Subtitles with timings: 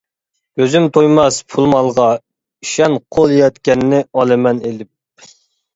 [0.61, 2.07] كۆزۈم تويماس پۇل-مالغا،
[2.67, 5.33] ئىشەن، قول يەتكەننى ئالىمەن ئىلىپ.